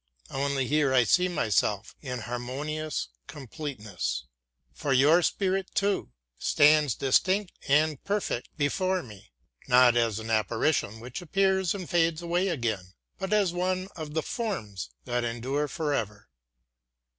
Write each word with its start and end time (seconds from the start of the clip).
Only 0.31 0.65
here 0.65 0.95
I 0.95 1.03
see 1.03 1.27
myself 1.27 1.93
in 2.01 2.21
harmonious 2.21 3.09
completeness. 3.27 4.25
For 4.73 4.93
your 4.93 5.21
spirit, 5.21 5.69
too, 5.75 6.11
stands 6.39 6.95
distinct 6.95 7.51
and 7.67 8.03
perfect 8.03 8.49
before 8.57 9.03
me, 9.03 9.31
not 9.67 9.95
as 9.95 10.17
an 10.17 10.31
apparition 10.31 11.01
which 11.01 11.21
appears 11.21 11.75
and 11.75 11.87
fades 11.87 12.23
away 12.23 12.47
again, 12.47 12.95
but 13.19 13.31
as 13.31 13.53
one 13.53 13.89
of 13.95 14.15
the 14.15 14.23
forms 14.23 14.89
that 15.05 15.23
endure 15.23 15.67
forever. 15.67 16.27